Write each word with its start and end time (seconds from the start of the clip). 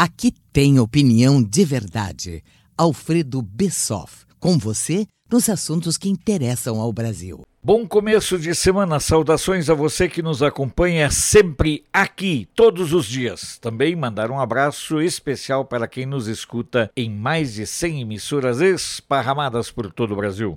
Aqui 0.00 0.32
tem 0.52 0.78
opinião 0.78 1.42
de 1.42 1.64
verdade. 1.64 2.44
Alfredo 2.76 3.42
Bessoff, 3.42 4.24
com 4.38 4.56
você 4.56 5.04
nos 5.28 5.48
assuntos 5.48 5.98
que 5.98 6.08
interessam 6.08 6.80
ao 6.80 6.92
Brasil. 6.92 7.40
Bom 7.60 7.84
começo 7.84 8.38
de 8.38 8.54
semana, 8.54 9.00
saudações 9.00 9.68
a 9.68 9.74
você 9.74 10.08
que 10.08 10.22
nos 10.22 10.40
acompanha 10.40 11.10
sempre 11.10 11.82
aqui, 11.92 12.46
todos 12.54 12.92
os 12.92 13.06
dias. 13.06 13.58
Também 13.58 13.96
mandar 13.96 14.30
um 14.30 14.38
abraço 14.38 15.02
especial 15.02 15.64
para 15.64 15.88
quem 15.88 16.06
nos 16.06 16.28
escuta 16.28 16.88
em 16.96 17.10
mais 17.10 17.54
de 17.54 17.66
100 17.66 18.02
emissoras 18.02 18.60
esparramadas 18.60 19.68
por 19.68 19.92
todo 19.92 20.12
o 20.12 20.16
Brasil. 20.16 20.56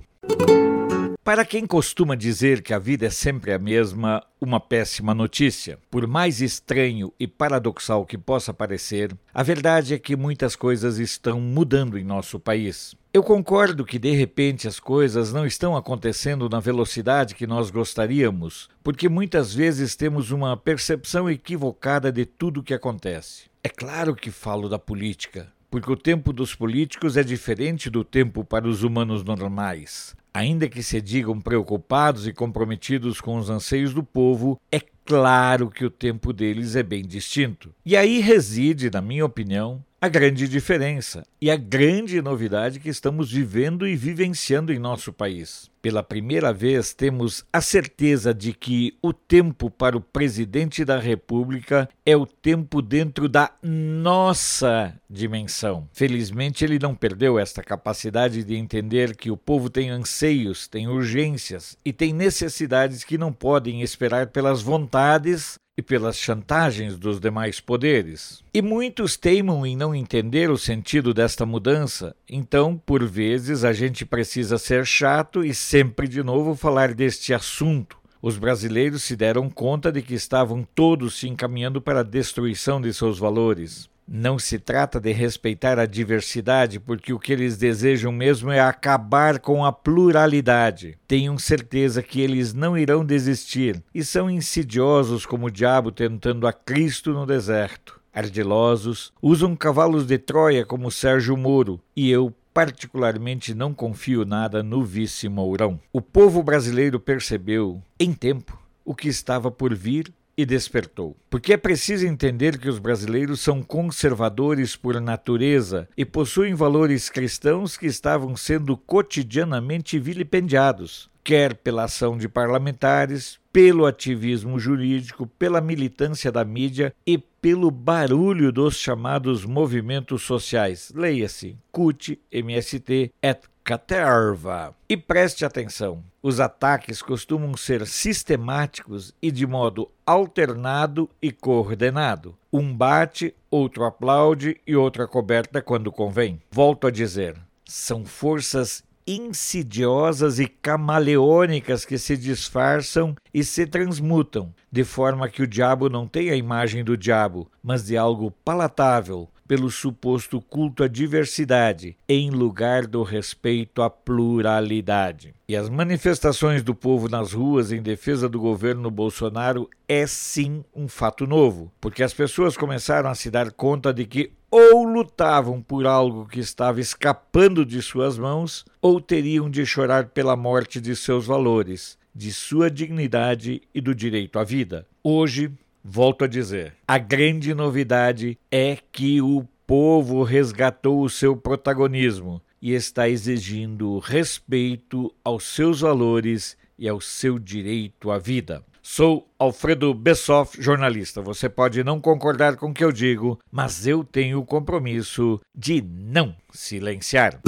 Para 1.24 1.44
quem 1.44 1.64
costuma 1.68 2.16
dizer 2.16 2.62
que 2.62 2.74
a 2.74 2.80
vida 2.80 3.06
é 3.06 3.10
sempre 3.10 3.52
a 3.52 3.58
mesma, 3.58 4.24
uma 4.40 4.58
péssima 4.58 5.14
notícia. 5.14 5.78
Por 5.88 6.04
mais 6.04 6.40
estranho 6.40 7.12
e 7.18 7.28
paradoxal 7.28 8.04
que 8.04 8.18
possa 8.18 8.52
parecer, 8.52 9.16
a 9.32 9.40
verdade 9.40 9.94
é 9.94 10.00
que 10.00 10.16
muitas 10.16 10.56
coisas 10.56 10.98
estão 10.98 11.40
mudando 11.40 11.96
em 11.96 12.02
nosso 12.02 12.40
país. 12.40 12.96
Eu 13.14 13.22
concordo 13.22 13.84
que 13.84 14.00
de 14.00 14.10
repente 14.10 14.66
as 14.66 14.80
coisas 14.80 15.32
não 15.32 15.46
estão 15.46 15.76
acontecendo 15.76 16.48
na 16.48 16.58
velocidade 16.58 17.36
que 17.36 17.46
nós 17.46 17.70
gostaríamos, 17.70 18.68
porque 18.82 19.08
muitas 19.08 19.54
vezes 19.54 19.94
temos 19.94 20.32
uma 20.32 20.56
percepção 20.56 21.30
equivocada 21.30 22.10
de 22.10 22.26
tudo 22.26 22.58
o 22.58 22.62
que 22.64 22.74
acontece. 22.74 23.44
É 23.62 23.68
claro 23.68 24.16
que 24.16 24.32
falo 24.32 24.68
da 24.68 24.78
política, 24.78 25.52
porque 25.70 25.92
o 25.92 25.96
tempo 25.96 26.32
dos 26.32 26.52
políticos 26.52 27.16
é 27.16 27.22
diferente 27.22 27.88
do 27.88 28.02
tempo 28.02 28.44
para 28.44 28.66
os 28.66 28.82
humanos 28.82 29.22
normais. 29.22 30.16
Ainda 30.34 30.68
que 30.68 30.82
se 30.82 31.00
digam 31.00 31.38
preocupados 31.38 32.26
e 32.26 32.32
comprometidos 32.32 33.20
com 33.20 33.36
os 33.36 33.50
anseios 33.50 33.92
do 33.92 34.02
povo, 34.02 34.58
é 34.70 34.80
claro 35.04 35.68
que 35.70 35.84
o 35.84 35.90
tempo 35.90 36.32
deles 36.32 36.74
é 36.74 36.82
bem 36.82 37.04
distinto. 37.04 37.74
E 37.84 37.96
aí 37.96 38.18
reside, 38.20 38.90
na 38.90 39.02
minha 39.02 39.26
opinião, 39.26 39.84
a 40.02 40.08
grande 40.08 40.48
diferença 40.48 41.24
e 41.40 41.48
a 41.48 41.54
grande 41.54 42.20
novidade 42.20 42.80
que 42.80 42.88
estamos 42.88 43.30
vivendo 43.30 43.86
e 43.86 43.94
vivenciando 43.94 44.72
em 44.72 44.78
nosso 44.80 45.12
país. 45.12 45.70
Pela 45.80 46.02
primeira 46.02 46.52
vez, 46.52 46.92
temos 46.92 47.44
a 47.52 47.60
certeza 47.60 48.34
de 48.34 48.52
que 48.52 48.96
o 49.00 49.12
tempo 49.12 49.70
para 49.70 49.96
o 49.96 50.00
presidente 50.00 50.84
da 50.84 50.98
República 50.98 51.88
é 52.04 52.16
o 52.16 52.26
tempo 52.26 52.82
dentro 52.82 53.28
da 53.28 53.52
nossa 53.62 54.92
dimensão. 55.08 55.88
Felizmente, 55.92 56.64
ele 56.64 56.80
não 56.80 56.96
perdeu 56.96 57.38
esta 57.38 57.62
capacidade 57.62 58.42
de 58.42 58.56
entender 58.56 59.16
que 59.16 59.30
o 59.30 59.36
povo 59.36 59.70
tem 59.70 59.90
anseios, 59.90 60.66
tem 60.66 60.88
urgências 60.88 61.76
e 61.84 61.92
tem 61.92 62.12
necessidades 62.12 63.04
que 63.04 63.18
não 63.18 63.32
podem 63.32 63.82
esperar 63.82 64.28
pelas 64.28 64.62
vontades 64.62 65.60
e 65.76 65.82
pelas 65.82 66.18
chantagens 66.18 66.98
dos 66.98 67.18
demais 67.18 67.60
poderes. 67.60 68.44
E 68.52 68.60
muitos 68.60 69.16
teimam 69.16 69.64
em 69.64 69.76
não 69.76 69.94
entender 69.94 70.50
o 70.50 70.58
sentido 70.58 71.14
desta 71.14 71.46
mudança, 71.46 72.14
então, 72.28 72.76
por 72.76 73.04
vezes, 73.04 73.64
a 73.64 73.72
gente 73.72 74.04
precisa 74.04 74.58
ser 74.58 74.84
chato 74.84 75.44
e 75.44 75.54
sempre 75.54 76.06
de 76.06 76.22
novo 76.22 76.54
falar 76.54 76.92
deste 76.92 77.32
assunto. 77.32 77.96
Os 78.20 78.38
brasileiros 78.38 79.02
se 79.02 79.16
deram 79.16 79.50
conta 79.50 79.90
de 79.90 80.00
que 80.00 80.14
estavam 80.14 80.66
todos 80.74 81.18
se 81.18 81.28
encaminhando 81.28 81.80
para 81.80 82.00
a 82.00 82.04
destruição 82.04 82.80
de 82.80 82.92
seus 82.94 83.18
valores. 83.18 83.90
Não 84.06 84.38
se 84.38 84.58
trata 84.58 85.00
de 85.00 85.12
respeitar 85.12 85.78
a 85.78 85.86
diversidade, 85.86 86.80
porque 86.80 87.12
o 87.12 87.18
que 87.18 87.32
eles 87.32 87.56
desejam 87.56 88.12
mesmo 88.12 88.50
é 88.50 88.60
acabar 88.60 89.38
com 89.38 89.64
a 89.64 89.72
pluralidade. 89.72 90.98
Tenham 91.06 91.38
certeza 91.38 92.02
que 92.02 92.20
eles 92.20 92.52
não 92.52 92.76
irão 92.76 93.04
desistir 93.04 93.82
e 93.94 94.04
são 94.04 94.30
insidiosos 94.30 95.24
como 95.24 95.46
o 95.46 95.50
diabo 95.50 95.90
tentando 95.90 96.46
a 96.46 96.52
Cristo 96.52 97.12
no 97.12 97.24
deserto. 97.24 98.00
Ardilosos, 98.12 99.12
usam 99.22 99.56
cavalos 99.56 100.06
de 100.06 100.18
Troia 100.18 100.66
como 100.66 100.90
Sérgio 100.90 101.34
Moro 101.36 101.80
e 101.96 102.10
eu 102.10 102.34
particularmente 102.52 103.54
não 103.54 103.72
confio 103.72 104.24
nada 104.24 104.62
no 104.62 104.84
vice 104.84 105.28
Mourão. 105.28 105.80
O 105.92 106.02
povo 106.02 106.42
brasileiro 106.42 107.00
percebeu, 107.00 107.82
em 107.98 108.12
tempo, 108.12 108.58
o 108.84 108.94
que 108.94 109.08
estava 109.08 109.50
por 109.50 109.74
vir 109.74 110.12
e 110.36 110.44
despertou. 110.46 111.16
Porque 111.28 111.52
é 111.52 111.56
preciso 111.56 112.06
entender 112.06 112.58
que 112.58 112.68
os 112.68 112.78
brasileiros 112.78 113.40
são 113.40 113.62
conservadores 113.62 114.76
por 114.76 115.00
natureza 115.00 115.88
e 115.96 116.04
possuem 116.04 116.54
valores 116.54 117.08
cristãos 117.08 117.76
que 117.76 117.86
estavam 117.86 118.36
sendo 118.36 118.76
cotidianamente 118.76 119.98
vilipendiados, 119.98 121.10
quer 121.22 121.54
pela 121.54 121.84
ação 121.84 122.16
de 122.16 122.28
parlamentares, 122.28 123.38
pelo 123.52 123.84
ativismo 123.84 124.58
jurídico, 124.58 125.26
pela 125.26 125.60
militância 125.60 126.32
da 126.32 126.44
mídia 126.44 126.94
e 127.06 127.18
pelo 127.18 127.70
barulho 127.70 128.50
dos 128.50 128.76
chamados 128.76 129.44
movimentos 129.44 130.22
sociais. 130.22 130.92
Leia-se 130.94 131.56
CUT, 131.70 132.18
MST, 132.30 133.12
et 133.22 133.40
Caterva. 133.64 134.74
E 134.88 134.96
preste 134.96 135.44
atenção: 135.44 136.02
os 136.22 136.40
ataques 136.40 137.00
costumam 137.00 137.56
ser 137.56 137.86
sistemáticos 137.86 139.14
e 139.22 139.30
de 139.30 139.46
modo 139.46 139.88
alternado 140.04 141.08
e 141.20 141.30
coordenado. 141.30 142.34
Um 142.52 142.74
bate, 142.74 143.34
outro 143.50 143.84
aplaude 143.84 144.60
e 144.66 144.74
outro 144.74 145.02
acoberta 145.02 145.62
quando 145.62 145.92
convém. 145.92 146.40
Volto 146.50 146.88
a 146.88 146.90
dizer: 146.90 147.36
são 147.64 148.04
forças 148.04 148.82
insidiosas 149.06 150.38
e 150.38 150.46
camaleônicas 150.46 151.84
que 151.84 151.98
se 151.98 152.16
disfarçam 152.16 153.16
e 153.32 153.42
se 153.42 153.66
transmutam, 153.66 154.54
de 154.70 154.84
forma 154.84 155.28
que 155.28 155.42
o 155.42 155.46
diabo 155.46 155.88
não 155.88 156.06
tem 156.06 156.30
a 156.30 156.36
imagem 156.36 156.84
do 156.84 156.96
diabo, 156.96 157.50
mas 157.62 157.84
de 157.84 157.96
algo 157.96 158.30
palatável, 158.44 159.28
pelo 159.52 159.70
suposto 159.70 160.40
culto 160.40 160.82
à 160.82 160.88
diversidade, 160.88 161.94
em 162.08 162.30
lugar 162.30 162.86
do 162.86 163.02
respeito 163.02 163.82
à 163.82 163.90
pluralidade. 163.90 165.34
E 165.46 165.54
as 165.54 165.68
manifestações 165.68 166.62
do 166.62 166.74
povo 166.74 167.06
nas 167.06 167.34
ruas 167.34 167.70
em 167.70 167.82
defesa 167.82 168.30
do 168.30 168.40
governo 168.40 168.90
Bolsonaro 168.90 169.68
é 169.86 170.06
sim 170.06 170.64
um 170.74 170.88
fato 170.88 171.26
novo, 171.26 171.70
porque 171.82 172.02
as 172.02 172.14
pessoas 172.14 172.56
começaram 172.56 173.10
a 173.10 173.14
se 173.14 173.30
dar 173.30 173.52
conta 173.52 173.92
de 173.92 174.06
que 174.06 174.32
ou 174.50 174.84
lutavam 174.84 175.60
por 175.60 175.86
algo 175.86 176.26
que 176.26 176.40
estava 176.40 176.80
escapando 176.80 177.62
de 177.66 177.82
suas 177.82 178.16
mãos, 178.16 178.64
ou 178.80 179.02
teriam 179.02 179.50
de 179.50 179.66
chorar 179.66 180.06
pela 180.06 180.34
morte 180.34 180.80
de 180.80 180.96
seus 180.96 181.26
valores, 181.26 181.98
de 182.14 182.32
sua 182.32 182.70
dignidade 182.70 183.60
e 183.74 183.82
do 183.82 183.94
direito 183.94 184.38
à 184.38 184.44
vida. 184.44 184.86
Hoje, 185.04 185.52
Volto 185.84 186.24
a 186.24 186.28
dizer, 186.28 186.74
a 186.86 186.96
grande 186.96 187.52
novidade 187.52 188.38
é 188.50 188.78
que 188.92 189.20
o 189.20 189.44
povo 189.66 190.22
resgatou 190.22 191.02
o 191.02 191.10
seu 191.10 191.36
protagonismo 191.36 192.40
e 192.60 192.72
está 192.72 193.08
exigindo 193.08 193.98
respeito 193.98 195.12
aos 195.24 195.44
seus 195.44 195.80
valores 195.80 196.56
e 196.78 196.88
ao 196.88 197.00
seu 197.00 197.36
direito 197.36 198.12
à 198.12 198.18
vida. 198.18 198.62
Sou 198.80 199.28
Alfredo 199.36 199.92
Bessoff, 199.92 200.60
jornalista. 200.62 201.20
Você 201.20 201.48
pode 201.48 201.82
não 201.82 202.00
concordar 202.00 202.56
com 202.56 202.70
o 202.70 202.74
que 202.74 202.84
eu 202.84 202.92
digo, 202.92 203.38
mas 203.50 203.84
eu 203.84 204.04
tenho 204.04 204.38
o 204.38 204.46
compromisso 204.46 205.40
de 205.52 205.82
não 205.82 206.34
silenciar. 206.52 207.40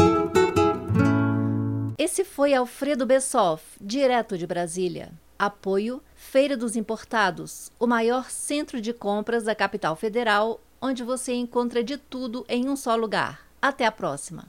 Esse 1.97 2.25
foi 2.25 2.53
Alfredo 2.53 3.07
Bessoff, 3.07 3.63
direto 3.81 4.37
de 4.37 4.47
Brasília. 4.47 5.13
Apoio 5.39 6.03
Feira 6.15 6.57
dos 6.57 6.77
Importados, 6.77 7.71
o 7.79 7.87
maior 7.87 8.31
centro 8.31 8.81
de 8.81 8.93
compras 8.93 9.45
da 9.45 9.55
capital 9.55 9.97
federal, 9.97 10.61
onde 10.81 11.03
você 11.03 11.33
encontra 11.33 11.83
de 11.83 11.97
tudo 11.97 12.45
em 12.49 12.69
um 12.69 12.77
só 12.77 12.97
lugar. 12.97 13.47
Até 13.61 13.87
a 13.87 13.93
próxima! 13.93 14.47